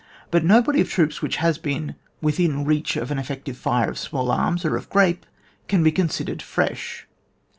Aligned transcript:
But 0.31 0.43
no 0.43 0.63
body 0.63 0.81
of 0.81 0.89
troops 0.89 1.21
which 1.21 1.35
has 1.35 1.59
been 1.59 1.93
within 2.21 2.65
reach 2.65 2.97
of 2.97 3.11
an 3.11 3.19
effective 3.19 3.55
fire 3.55 3.91
of 3.91 3.99
small 3.99 4.31
arms, 4.31 4.65
or 4.65 4.75
of 4.75 4.89
grape, 4.89 5.27
can 5.67 5.83
be 5.83 5.91
considered 5.91 6.41
fresh. 6.41 7.05